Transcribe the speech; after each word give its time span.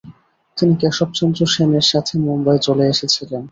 তিনি 0.57 0.73
কেশব 0.81 1.09
চন্দ্র 1.17 1.39
সেনের 1.53 1.85
সাথে 1.91 2.13
মুম্বই 2.25 2.59
চলে 2.67 2.83
এসেছিলেন। 2.93 3.43